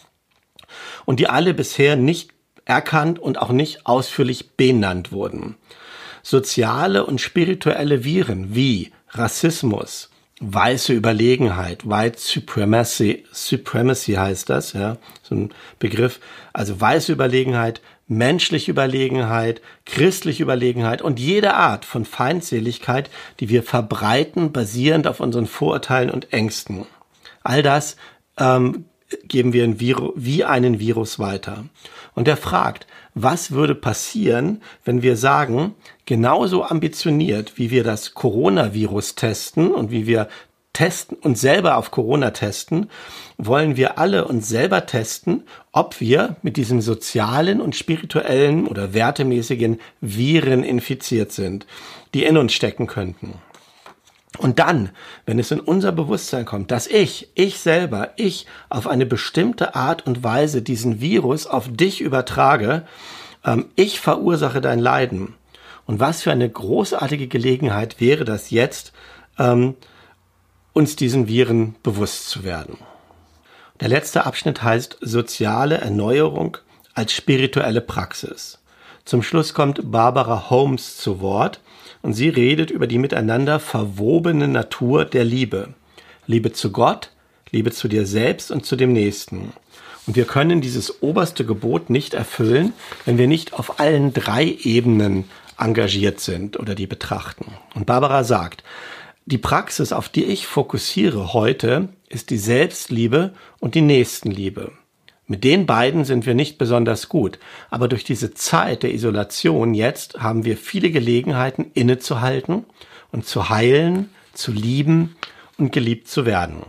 Und 1.05 1.19
die 1.19 1.27
alle 1.27 1.53
bisher 1.53 1.95
nicht 1.95 2.31
erkannt 2.63 3.19
und 3.19 3.37
auch 3.37 3.51
nicht 3.51 3.85
ausführlich 3.85 4.53
benannt 4.57 5.11
wurden. 5.11 5.57
Soziale 6.23 7.05
und 7.05 7.21
spirituelle 7.21 8.03
Viren 8.03 8.55
wie 8.55 8.91
Rassismus, 9.17 10.09
weiße 10.41 10.93
Überlegenheit, 10.93 11.89
White 11.89 12.19
Supremacy, 12.19 13.23
Supremacy 13.31 14.13
heißt 14.13 14.49
das, 14.49 14.73
ja, 14.73 14.97
so 15.23 15.35
ein 15.35 15.53
Begriff, 15.79 16.19
also 16.53 16.79
weiße 16.79 17.11
Überlegenheit, 17.11 17.81
menschliche 18.07 18.71
Überlegenheit, 18.71 19.61
christliche 19.85 20.43
Überlegenheit 20.43 21.01
und 21.01 21.19
jede 21.19 21.55
Art 21.55 21.85
von 21.85 22.05
Feindseligkeit, 22.05 23.09
die 23.39 23.49
wir 23.49 23.63
verbreiten, 23.63 24.51
basierend 24.51 25.07
auf 25.07 25.19
unseren 25.19 25.47
Vorurteilen 25.47 26.11
und 26.11 26.31
Ängsten. 26.33 26.85
All 27.43 27.63
das 27.63 27.95
ähm, 28.37 28.85
geben 29.27 29.53
wir 29.53 29.63
ein 29.63 29.79
Virus, 29.79 30.13
wie 30.15 30.43
einen 30.43 30.79
Virus 30.79 31.19
weiter. 31.19 31.65
Und 32.13 32.27
er 32.27 32.37
fragt, 32.37 32.87
was 33.13 33.51
würde 33.51 33.75
passieren, 33.75 34.61
wenn 34.83 35.01
wir 35.01 35.15
sagen, 35.15 35.75
genauso 36.05 36.63
ambitioniert, 36.63 37.57
wie 37.57 37.71
wir 37.71 37.83
das 37.83 38.13
Coronavirus 38.13 39.15
testen 39.15 39.71
und 39.71 39.91
wie 39.91 40.07
wir 40.07 40.27
testen, 40.73 41.17
uns 41.17 41.39
selber 41.39 41.77
auf 41.77 41.91
Corona 41.91 42.31
testen, 42.31 42.89
wollen 43.37 43.77
wir 43.77 43.97
alle 43.97 44.27
uns 44.27 44.49
selber 44.49 44.85
testen, 44.85 45.43
ob 45.71 46.01
wir 46.01 46.35
mit 46.41 46.57
diesem 46.57 46.81
sozialen 46.81 47.61
und 47.61 47.75
spirituellen 47.75 48.67
oder 48.67 48.93
wertemäßigen 48.93 49.79
Viren 50.01 50.63
infiziert 50.63 51.31
sind, 51.31 51.65
die 52.13 52.25
in 52.25 52.37
uns 52.37 52.53
stecken 52.53 52.87
könnten. 52.87 53.35
Und 54.37 54.59
dann, 54.59 54.89
wenn 55.25 55.39
es 55.39 55.51
in 55.51 55.59
unser 55.59 55.91
Bewusstsein 55.91 56.45
kommt, 56.45 56.71
dass 56.71 56.87
ich, 56.87 57.29
ich 57.35 57.59
selber, 57.59 58.11
ich 58.17 58.45
auf 58.69 58.87
eine 58.87 59.05
bestimmte 59.05 59.75
Art 59.75 60.05
und 60.05 60.23
Weise 60.23 60.61
diesen 60.61 60.99
Virus 60.99 61.47
auf 61.47 61.69
dich 61.69 62.01
übertrage, 62.01 62.85
ähm, 63.45 63.67
ich 63.75 63.99
verursache 63.99 64.61
dein 64.61 64.79
Leiden. 64.79 65.35
Und 65.85 65.99
was 65.99 66.23
für 66.23 66.31
eine 66.31 66.49
großartige 66.49 67.27
Gelegenheit 67.27 68.01
wäre 68.01 68.25
das 68.25 68.49
jetzt, 68.49 68.91
ähm, 69.37 69.75
uns 70.73 70.95
diesen 70.95 71.27
Viren 71.27 71.75
bewusst 71.83 72.29
zu 72.29 72.43
werden. 72.43 72.77
Der 73.79 73.87
letzte 73.87 74.25
Abschnitt 74.25 74.63
heißt 74.63 74.97
soziale 75.01 75.77
Erneuerung 75.77 76.57
als 76.93 77.13
spirituelle 77.13 77.81
Praxis. 77.81 78.59
Zum 79.03 79.21
Schluss 79.21 79.53
kommt 79.53 79.91
Barbara 79.91 80.49
Holmes 80.49 80.97
zu 80.97 81.21
Wort 81.21 81.59
und 82.05 82.13
sie 82.13 82.29
redet 82.29 82.69
über 82.69 82.85
die 82.85 82.99
miteinander 82.99 83.59
verwobene 83.59 84.47
Natur 84.47 85.05
der 85.05 85.25
Liebe. 85.25 85.69
Liebe 86.27 86.53
zu 86.53 86.71
Gott, 86.71 87.09
Liebe 87.49 87.71
zu 87.71 87.87
dir 87.87 88.05
selbst 88.05 88.51
und 88.51 88.63
zu 88.63 88.75
dem 88.75 88.93
Nächsten. 88.93 89.53
Und 90.05 90.15
wir 90.15 90.25
können 90.25 90.61
dieses 90.61 91.01
oberste 91.01 91.45
Gebot 91.45 91.89
nicht 91.89 92.13
erfüllen, 92.13 92.73
wenn 93.05 93.17
wir 93.17 93.27
nicht 93.27 93.53
auf 93.53 93.79
allen 93.79 94.13
drei 94.13 94.55
Ebenen 94.61 95.23
engagiert 95.57 96.19
sind 96.19 96.59
oder 96.59 96.75
die 96.75 96.85
betrachten. 96.85 97.47
Und 97.73 97.87
Barbara 97.87 98.23
sagt, 98.23 98.63
die 99.25 99.39
Praxis, 99.39 99.91
auf 99.91 100.07
die 100.07 100.25
ich 100.25 100.45
fokussiere 100.45 101.33
heute, 101.33 101.89
ist 102.07 102.29
die 102.29 102.37
Selbstliebe 102.37 103.33
und 103.59 103.73
die 103.73 103.81
Nächstenliebe. 103.81 104.71
Mit 105.27 105.43
den 105.43 105.65
beiden 105.65 106.05
sind 106.05 106.25
wir 106.25 106.35
nicht 106.35 106.57
besonders 106.59 107.09
gut, 107.09 107.39
aber 107.71 107.87
durch 107.87 108.03
diese 108.03 108.33
Zeit 108.33 108.83
der 108.83 108.93
Isolation 108.93 109.73
jetzt 109.73 110.19
haben 110.19 110.45
wir 110.45 110.55
viele 110.55 110.91
Gelegenheiten 110.91 111.71
innezuhalten 111.73 112.65
und 113.11 113.25
zu 113.25 113.49
heilen, 113.49 114.09
zu 114.33 114.51
lieben 114.51 115.15
und 115.57 115.71
geliebt 115.71 116.07
zu 116.07 116.25
werden. 116.25 116.63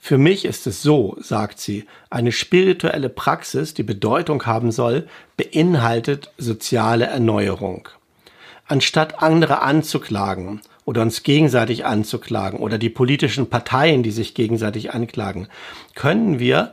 Für 0.00 0.18
mich 0.18 0.44
ist 0.44 0.66
es 0.68 0.82
so, 0.82 1.16
sagt 1.20 1.58
sie, 1.58 1.84
eine 2.08 2.30
spirituelle 2.30 3.08
Praxis, 3.08 3.74
die 3.74 3.82
Bedeutung 3.82 4.46
haben 4.46 4.70
soll, 4.70 5.08
beinhaltet 5.36 6.30
soziale 6.38 7.06
Erneuerung. 7.06 7.88
Anstatt 8.66 9.20
andere 9.22 9.62
anzuklagen 9.62 10.60
oder 10.84 11.02
uns 11.02 11.24
gegenseitig 11.24 11.84
anzuklagen 11.84 12.60
oder 12.60 12.78
die 12.78 12.90
politischen 12.90 13.50
Parteien, 13.50 14.02
die 14.02 14.10
sich 14.10 14.34
gegenseitig 14.34 14.94
anklagen, 14.94 15.48
können 15.94 16.38
wir 16.38 16.72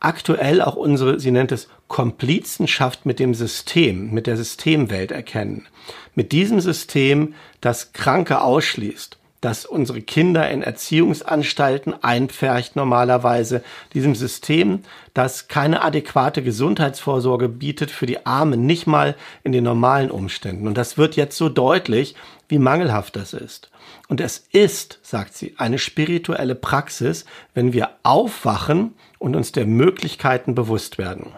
aktuell 0.00 0.62
auch 0.62 0.76
unsere, 0.76 1.20
sie 1.20 1.30
nennt 1.30 1.52
es 1.52 1.68
Komplizenschaft 1.88 3.06
mit 3.06 3.18
dem 3.18 3.34
System, 3.34 4.12
mit 4.12 4.26
der 4.26 4.36
Systemwelt 4.36 5.10
erkennen. 5.10 5.66
Mit 6.14 6.32
diesem 6.32 6.60
System, 6.60 7.34
das 7.60 7.92
Kranke 7.92 8.40
ausschließt, 8.40 9.18
das 9.40 9.64
unsere 9.64 10.00
Kinder 10.00 10.50
in 10.50 10.62
Erziehungsanstalten 10.62 11.94
einpfercht 12.02 12.74
normalerweise, 12.74 13.62
diesem 13.94 14.14
System, 14.14 14.82
das 15.14 15.46
keine 15.46 15.82
adäquate 15.82 16.42
Gesundheitsvorsorge 16.42 17.48
bietet 17.48 17.90
für 17.90 18.06
die 18.06 18.26
Armen, 18.26 18.66
nicht 18.66 18.86
mal 18.86 19.14
in 19.44 19.52
den 19.52 19.64
normalen 19.64 20.10
Umständen. 20.10 20.66
Und 20.66 20.76
das 20.76 20.98
wird 20.98 21.14
jetzt 21.14 21.36
so 21.36 21.48
deutlich, 21.48 22.16
wie 22.48 22.58
mangelhaft 22.58 23.14
das 23.14 23.32
ist. 23.32 23.70
Und 24.08 24.20
es 24.20 24.48
ist, 24.52 24.98
sagt 25.02 25.34
sie, 25.34 25.54
eine 25.58 25.78
spirituelle 25.78 26.54
Praxis, 26.54 27.24
wenn 27.54 27.72
wir 27.72 27.90
aufwachen 28.02 28.94
und 29.18 29.36
uns 29.36 29.52
der 29.52 29.66
Möglichkeiten 29.66 30.54
bewusst 30.54 30.98
werden. 30.98 31.32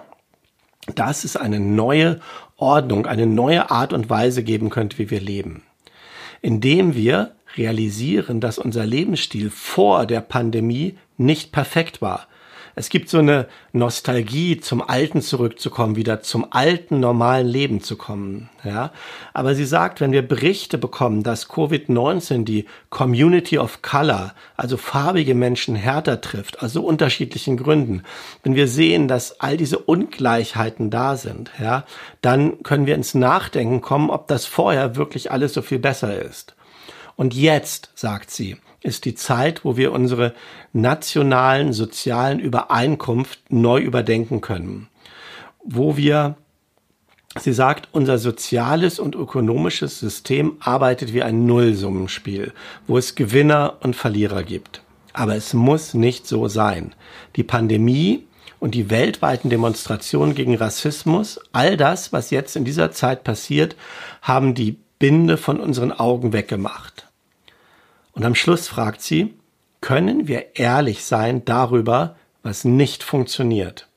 Dass 0.95 1.25
es 1.25 1.37
eine 1.37 1.61
neue 1.61 2.21
Ordnung, 2.57 3.07
eine 3.07 3.27
neue 3.27 3.71
Art 3.71 3.93
und 3.93 4.09
Weise 4.09 4.43
geben 4.43 4.71
könnte, 4.71 4.99
wie 4.99 5.11
wir 5.11 5.21
leben. 5.21 5.65
Indem 6.43 6.95
wir 6.95 7.33
realisieren, 7.57 8.41
dass 8.41 8.59
unser 8.59 8.87
Lebensstil 8.87 9.51
vor 9.51 10.07
der 10.07 10.21
Pandemie 10.21 10.97
nicht 11.17 11.53
perfekt 11.53 12.01
war, 12.03 12.27
es 12.75 12.89
gibt 12.89 13.09
so 13.09 13.19
eine 13.19 13.47
Nostalgie, 13.73 14.59
zum 14.59 14.81
Alten 14.81 15.21
zurückzukommen, 15.21 15.97
wieder 15.97 16.23
zum 16.23 16.47
alten 16.51 17.01
normalen 17.01 17.47
Leben 17.47 17.83
zu 17.83 17.97
kommen. 17.97 18.49
Ja, 18.65 18.93
aber 19.35 19.55
sie 19.55 19.65
sagt, 19.65 20.01
wenn 20.01 20.13
wir 20.13 20.27
Berichte 20.27 20.79
bekommen, 20.79 21.23
dass 21.23 21.49
Covid-19 21.51 22.45
die 22.45 22.67
Community 22.89 23.59
of 23.59 23.83
Color, 23.83 24.35
also 24.57 24.77
farbige 24.77 25.35
Menschen 25.35 25.75
härter 25.75 26.21
trifft, 26.21 26.63
aus 26.63 26.73
so 26.73 26.83
unterschiedlichen 26.83 27.57
Gründen, 27.57 28.03
wenn 28.43 28.55
wir 28.55 28.69
sehen, 28.69 29.09
dass 29.09 29.41
all 29.41 29.57
diese 29.57 29.79
Ungleichheiten 29.79 30.91
da 30.91 31.17
sind, 31.17 31.51
ja, 31.61 31.85
dann 32.23 32.63
können 32.63 32.87
wir 32.87 32.95
ins 32.95 33.15
Nachdenken 33.15 33.81
kommen, 33.81 34.11
ob 34.11 34.29
das 34.29 34.47
vorher 34.47 34.97
wirklich 34.97 35.33
alles 35.33 35.53
so 35.53 35.63
viel 35.63 35.81
besser 35.81 36.21
ist. 36.21 36.55
Und 37.21 37.35
jetzt, 37.35 37.91
sagt 37.95 38.31
sie, 38.31 38.57
ist 38.81 39.05
die 39.05 39.15
Zeit, 39.15 39.63
wo 39.63 39.77
wir 39.77 39.93
unsere 39.93 40.33
nationalen 40.73 41.75
sozialen 41.75 42.39
Übereinkunft 42.39 43.41
neu 43.51 43.79
überdenken 43.79 44.41
können. 44.41 44.89
Wo 45.63 45.99
wir, 45.99 46.39
sie 47.39 47.53
sagt, 47.53 47.91
unser 47.93 48.17
soziales 48.17 48.99
und 48.99 49.17
ökonomisches 49.17 50.01
System 50.01 50.57
arbeitet 50.61 51.13
wie 51.13 51.23
ein 51.23 51.45
Nullsummenspiel, 51.45 52.55
wo 52.87 52.97
es 52.97 53.17
Gewinner 53.17 53.77
und 53.81 53.97
Verlierer 53.97 54.43
gibt. 54.43 54.81
Aber 55.13 55.37
es 55.37 55.53
muss 55.53 55.93
nicht 55.93 56.27
so 56.27 56.49
sein. 56.49 56.95
Die 57.37 57.45
Pandemie 57.45 58.25
und 58.61 58.75
die 58.75 58.89
weltweiten 58.89 59.51
Demonstrationen 59.51 60.35
gegen 60.35 60.55
Rassismus, 60.55 61.39
all 61.53 61.77
das, 61.77 62.15
was 62.15 62.31
jetzt 62.31 62.57
in 62.57 62.65
dieser 62.65 62.93
Zeit 62.93 63.25
passiert, 63.25 63.77
haben 64.23 64.55
die 64.55 64.79
Binde 64.99 65.37
von 65.37 65.61
unseren 65.61 65.93
Augen 65.93 66.33
weggemacht. 66.33 67.10
Und 68.13 68.25
am 68.25 68.35
Schluss 68.35 68.69
fragt 68.69 69.03
sie, 69.03 69.35
können 69.81 70.29
wir 70.29 70.57
ehrlich 70.57 71.05
sein 71.05 71.45
darüber, 71.45 72.17
was 72.43 72.65
nicht 72.65 73.03
funktioniert? 73.03 73.89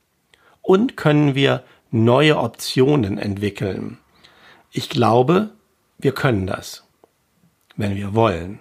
Und 0.61 0.95
können 0.95 1.35
wir 1.35 1.63
neue 1.91 2.37
Optionen 2.37 3.17
entwickeln? 3.17 3.97
Ich 4.71 4.89
glaube, 4.89 5.49
wir 5.97 6.13
können 6.13 6.47
das, 6.47 6.83
wenn 7.75 7.95
wir 7.95 8.13
wollen. 8.13 8.59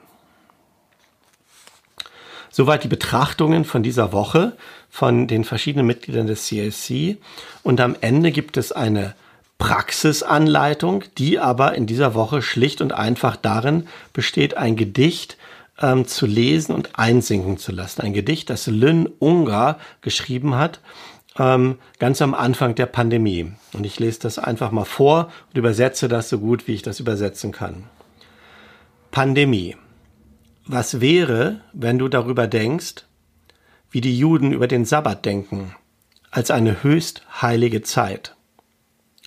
Soweit 2.51 2.85
die 2.85 2.89
Betrachtungen 2.89 3.65
von 3.65 3.83
dieser 3.83 4.13
Woche 4.13 4.57
von 4.91 5.27
den 5.27 5.45
verschiedenen 5.45 5.87
Mitgliedern 5.87 6.27
des 6.27 6.45
CSC. 6.47 7.17
Und 7.63 7.81
am 7.81 7.97
Ende 8.03 8.31
gibt 8.31 8.59
es 8.59 8.73
eine 8.73 9.15
Praxisanleitung, 9.63 11.05
die 11.19 11.39
aber 11.39 11.77
in 11.77 11.87
dieser 11.87 12.15
Woche 12.15 12.43
schlicht 12.43 12.81
und 12.81 12.93
einfach 12.93 13.37
darin 13.37 13.87
besteht, 14.13 14.57
ein 14.57 14.75
Gedicht 14.75 15.37
ähm, 15.81 16.05
zu 16.05 16.27
lesen 16.27 16.75
und 16.75 16.99
einsinken 16.99 17.59
zu 17.59 17.71
lassen. 17.71 18.01
Ein 18.01 18.13
Gedicht, 18.13 18.51
das 18.51 18.67
Lynn 18.67 19.09
Ungar 19.21 19.79
geschrieben 20.01 20.57
hat, 20.57 20.81
ähm, 21.39 21.79
ganz 22.01 22.21
am 22.21 22.35
Anfang 22.35 22.75
der 22.75 22.87
Pandemie. 22.87 23.53
Und 23.73 23.87
ich 23.87 24.01
lese 24.01 24.19
das 24.19 24.41
einfach 24.41 24.73
mal 24.73 24.85
vor 24.85 25.31
und 25.51 25.59
übersetze 25.59 26.09
das 26.09 26.29
so 26.29 26.41
gut, 26.41 26.67
wie 26.67 26.75
ich 26.75 26.83
das 26.83 26.99
übersetzen 26.99 27.53
kann. 27.53 27.85
Pandemie. 29.13 29.77
Was 30.67 31.01
wäre, 31.01 31.61
wenn 31.73 32.01
du 32.01 32.09
darüber 32.09 32.49
denkst, 32.49 33.05
wie 33.93 34.01
die 34.01 34.19
Juden 34.19 34.51
über 34.51 34.67
den 34.67 34.85
Sabbat 34.85 35.25
denken, 35.25 35.77
als 36.33 36.51
eine 36.51 36.83
höchst 36.83 37.23
heilige 37.41 37.83
Zeit? 37.83 38.35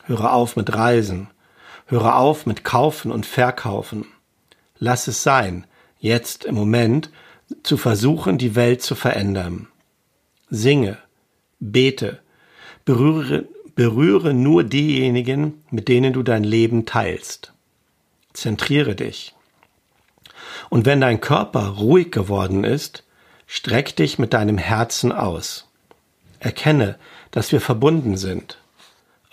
Höre 0.07 0.33
auf 0.33 0.55
mit 0.55 0.73
Reisen, 0.73 1.29
höre 1.87 2.15
auf 2.17 2.45
mit 2.45 2.63
Kaufen 2.63 3.11
und 3.11 3.25
Verkaufen. 3.25 4.05
Lass 4.77 5.07
es 5.07 5.23
sein, 5.23 5.65
jetzt 5.99 6.45
im 6.45 6.55
Moment 6.55 7.09
zu 7.63 7.77
versuchen, 7.77 8.37
die 8.37 8.55
Welt 8.55 8.81
zu 8.81 8.93
verändern. 8.93 9.67
Singe, 10.49 10.99
bete, 11.59 12.19
berühre, 12.85 13.45
berühre 13.73 14.33
nur 14.33 14.63
diejenigen, 14.63 15.63
mit 15.71 15.87
denen 15.87 16.13
du 16.13 16.21
dein 16.21 16.43
Leben 16.43 16.85
teilst. 16.85 17.53
Zentriere 18.33 18.95
dich. 18.95 19.33
Und 20.69 20.85
wenn 20.85 21.01
dein 21.01 21.19
Körper 21.19 21.67
ruhig 21.69 22.11
geworden 22.11 22.63
ist, 22.63 23.03
streck 23.47 23.95
dich 23.95 24.19
mit 24.19 24.33
deinem 24.33 24.57
Herzen 24.59 25.11
aus. 25.11 25.67
Erkenne, 26.39 26.97
dass 27.31 27.51
wir 27.51 27.61
verbunden 27.61 28.17
sind. 28.17 28.59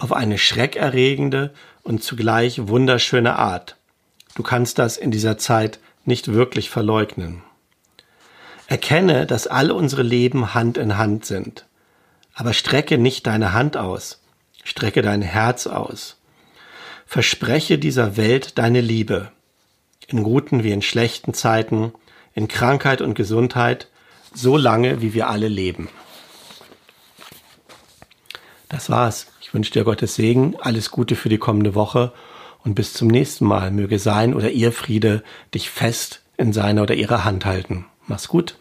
Auf 0.03 0.13
eine 0.13 0.37
schreckerregende 0.37 1.55
und 1.85 2.03
zugleich 2.03 2.67
wunderschöne 2.67 3.37
Art. 3.39 3.77
Du 4.35 4.43
kannst 4.43 4.81
das 4.81 4.97
in 4.97 5.13
dieser 5.13 5.39
Zeit 5.39 5.79
nicht 6.05 6.33
wirklich 6.33 6.71
verleugnen. 6.71 7.45
Erkenne, 8.67 9.27
dass 9.27 9.47
alle 9.47 9.75
unsere 9.75 10.03
Leben 10.03 10.55
Hand 10.55 10.77
in 10.77 10.99
Hand 10.99 11.25
sind. 11.25 11.67
Aber 12.35 12.53
strecke 12.53 12.99
nicht 12.99 13.29
deine 13.29 13.53
Hand 13.53 13.77
aus. 13.77 14.21
Strecke 14.65 15.03
dein 15.03 15.23
Herz 15.23 15.69
aus. 15.69 16.17
Verspreche 17.07 17.79
dieser 17.79 18.17
Welt 18.17 18.59
deine 18.59 18.81
Liebe 18.81 19.31
in 20.09 20.25
guten 20.25 20.65
wie 20.65 20.73
in 20.73 20.83
schlechten 20.83 21.33
Zeiten, 21.33 21.93
in 22.35 22.49
Krankheit 22.49 23.03
und 23.03 23.15
Gesundheit, 23.15 23.87
so 24.35 24.57
lange, 24.57 25.01
wie 25.01 25.15
wir 25.15 25.29
alle 25.29 25.47
leben. 25.47 25.89
Das 28.69 28.91
war's. 28.91 29.29
Ich 29.43 29.53
wünsche 29.53 29.73
dir 29.73 29.83
Gottes 29.83 30.15
Segen, 30.15 30.55
alles 30.61 30.93
Gute 30.93 31.17
für 31.17 31.29
die 31.29 31.37
kommende 31.37 31.75
Woche 31.75 32.13
und 32.63 32.77
bis 32.77 32.95
zum 32.95 33.09
nächsten 33.09 33.45
Mal 33.45 33.73
möge 33.73 33.99
sein 33.99 34.35
oder 34.35 34.53
ihr 34.53 34.71
Friede 34.71 35.25
dich 35.53 35.69
fest 35.69 36.23
in 36.37 36.53
seiner 36.53 36.83
oder 36.83 36.95
ihrer 36.95 37.25
Hand 37.25 37.45
halten. 37.45 37.87
Mach's 38.07 38.29
gut. 38.29 38.57